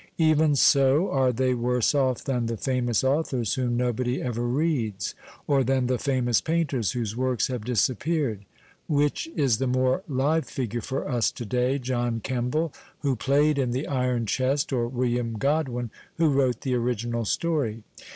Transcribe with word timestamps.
Even 0.17 0.55
so, 0.55 1.11
are 1.11 1.31
they 1.31 1.53
worse 1.53 1.93
off 1.93 2.23
than 2.23 2.47
the 2.47 2.57
famous 2.57 3.03
authors 3.03 3.53
whom 3.53 3.77
nobody 3.77 4.19
ever 4.19 4.47
reads? 4.47 5.13
Or 5.45 5.63
than 5.63 5.85
the 5.85 5.99
famous 5.99 6.41
painters 6.41 6.93
whose 6.93 7.15
works 7.15 7.49
have 7.49 7.63
disappeared? 7.63 8.43
Which 8.87 9.27
is 9.35 9.59
the 9.59 9.67
more 9.67 10.01
live 10.07 10.45
figure 10.45 10.81
for 10.81 11.07
us 11.07 11.29
to 11.33 11.45
day, 11.45 11.77
John 11.77 12.19
Kemble, 12.19 12.73
who 13.01 13.15
played 13.15 13.59
in 13.59 13.69
the 13.73 13.85
Iron 13.87 14.25
Chest, 14.25 14.73
or 14.73 14.87
William 14.87 15.33
Godwin, 15.37 15.91
who 16.17 16.29
wrote 16.29 16.61
the 16.61 16.73
original 16.73 17.23
story 17.23 17.83